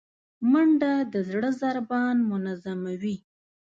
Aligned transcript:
منډه 0.51 0.93
د 1.13 1.15
زړه 1.29 1.49
ضربان 1.61 2.17
منظموي 2.29 3.15